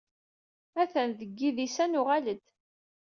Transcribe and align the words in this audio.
Ha-t-an 0.75 1.11
deg 1.19 1.31
yidis-a 1.39 1.85
n 1.85 1.99
uɣlad? 1.99 2.39